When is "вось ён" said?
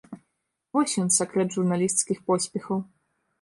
0.77-1.11